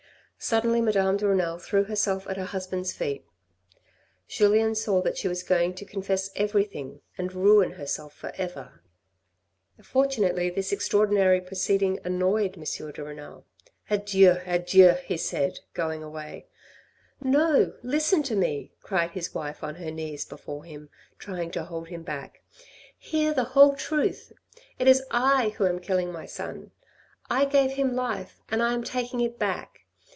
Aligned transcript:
Suddenly 0.43 0.81
Madame 0.81 1.17
de 1.17 1.27
Renal 1.27 1.59
threw 1.59 1.83
herself 1.83 2.27
at 2.27 2.35
her 2.35 2.45
husband's 2.45 2.91
feet; 2.93 3.27
Julien 4.27 4.73
saw 4.73 4.99
that 5.03 5.15
she 5.15 5.27
was 5.27 5.43
going 5.43 5.75
to 5.75 5.85
confess 5.85 6.31
everything 6.35 7.01
and 7.15 7.31
ruin 7.31 7.73
herself 7.73 8.11
for 8.11 8.31
ever. 8.37 8.81
Fortunately 9.83 10.49
this 10.49 10.71
extraordinary 10.71 11.39
proceeding 11.41 11.99
annoyed 12.03 12.57
M. 12.57 12.91
de 12.91 13.03
Renal." 13.03 13.45
Adieu! 13.91 14.37
Adieu!" 14.47 14.95
he 15.05 15.15
said, 15.15 15.59
going 15.75 16.01
away." 16.01 16.47
No, 17.21 17.75
listen 17.83 18.23
to 18.23 18.35
me," 18.35 18.71
cried 18.81 19.11
his 19.11 19.35
wife 19.35 19.63
on 19.63 19.75
her 19.75 19.91
knees 19.91 20.25
before 20.25 20.63
him, 20.63 20.89
trying 21.19 21.51
to 21.51 21.65
hold 21.65 21.89
him 21.89 22.01
back." 22.01 22.41
Hear 22.97 23.31
the 23.31 23.43
whole 23.53 23.75
truth. 23.75 24.33
It 24.79 24.87
is 24.87 25.03
I 25.11 25.49
who 25.57 25.67
am 25.67 25.77
killing 25.77 26.11
my 26.11 26.25
son. 26.25 26.71
I 27.29 27.45
gave 27.45 27.73
him 27.73 27.93
life, 27.93 28.39
and 28.49 28.63
I 28.63 28.73
am 28.73 28.83
taking 28.83 29.21
it 29.21 29.37
back. 29.37 29.77